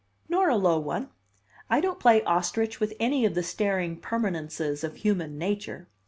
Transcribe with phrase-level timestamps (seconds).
[0.27, 1.11] "Nor a low one.
[1.69, 5.89] I don't play ostrich with any of the staring permanences of human nature.